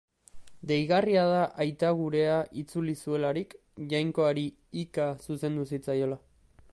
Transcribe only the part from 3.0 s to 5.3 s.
zuelarik, Jainkoari hika